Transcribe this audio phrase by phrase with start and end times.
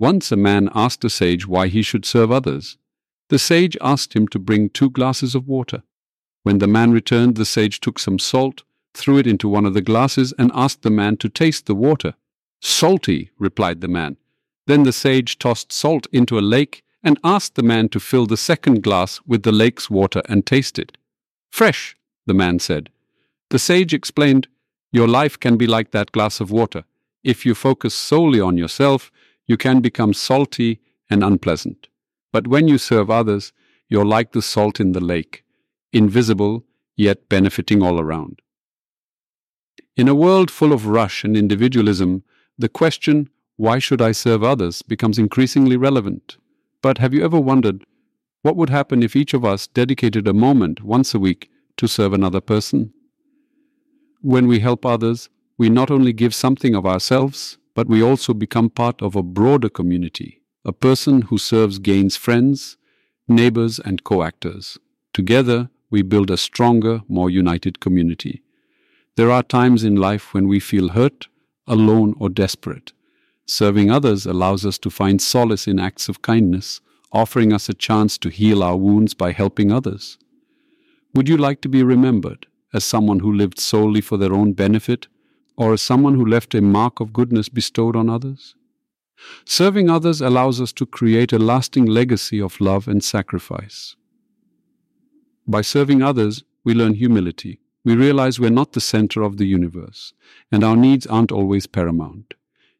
[0.00, 2.78] Once a man asked a sage why he should serve others.
[3.28, 5.82] The sage asked him to bring two glasses of water.
[6.42, 8.62] When the man returned, the sage took some salt,
[8.94, 12.14] threw it into one of the glasses, and asked the man to taste the water.
[12.62, 14.16] Salty, replied the man.
[14.66, 18.38] Then the sage tossed salt into a lake and asked the man to fill the
[18.38, 20.96] second glass with the lake's water and taste it.
[21.50, 21.94] Fresh,
[22.24, 22.88] the man said.
[23.50, 24.48] The sage explained,
[24.92, 26.84] Your life can be like that glass of water.
[27.22, 29.10] If you focus solely on yourself,
[29.50, 30.78] you can become salty
[31.10, 31.88] and unpleasant.
[32.32, 33.52] But when you serve others,
[33.88, 35.42] you're like the salt in the lake,
[35.92, 36.64] invisible
[36.96, 38.42] yet benefiting all around.
[39.96, 42.22] In a world full of rush and individualism,
[42.58, 46.36] the question, why should I serve others, becomes increasingly relevant.
[46.80, 47.84] But have you ever wondered
[48.42, 52.12] what would happen if each of us dedicated a moment once a week to serve
[52.12, 52.92] another person?
[54.20, 58.70] When we help others, we not only give something of ourselves, but we also become
[58.70, 60.42] part of a broader community.
[60.64, 62.76] A person who serves gains friends,
[63.28, 64.78] neighbors, and co actors.
[65.12, 68.42] Together, we build a stronger, more united community.
[69.16, 71.28] There are times in life when we feel hurt,
[71.66, 72.92] alone, or desperate.
[73.46, 76.80] Serving others allows us to find solace in acts of kindness,
[77.12, 80.18] offering us a chance to heal our wounds by helping others.
[81.14, 85.08] Would you like to be remembered as someone who lived solely for their own benefit,
[85.60, 88.54] or as someone who left a mark of goodness bestowed on others?
[89.44, 93.94] Serving others allows us to create a lasting legacy of love and sacrifice.
[95.46, 97.60] By serving others, we learn humility.
[97.84, 100.14] We realize we're not the center of the universe,
[100.50, 102.32] and our needs aren't always paramount.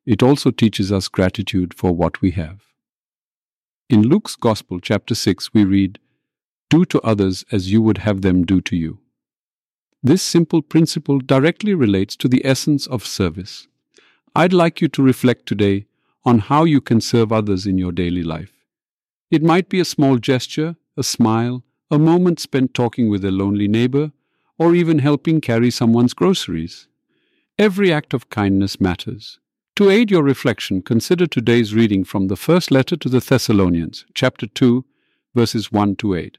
[0.06, 2.62] It also teaches us gratitude for what we have.
[3.91, 5.98] In Luke's Gospel, chapter 6, we read,
[6.70, 9.00] Do to others as you would have them do to you.
[10.03, 13.69] This simple principle directly relates to the essence of service.
[14.34, 15.87] I'd like you to reflect today
[16.25, 18.53] on how you can serve others in your daily life.
[19.31, 23.69] It might be a small gesture, a smile, a moment spent talking with a lonely
[23.69, 24.12] neighbor,
[24.59, 26.89] or even helping carry someone's groceries.
[27.59, 29.39] Every act of kindness matters.
[29.77, 34.47] To aid your reflection, consider today's reading from the first letter to the Thessalonians, chapter
[34.47, 34.84] 2,
[35.34, 36.39] verses 1 to 8.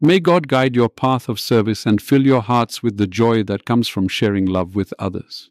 [0.00, 3.64] May God guide your path of service and fill your hearts with the joy that
[3.64, 5.48] comes from sharing love with others.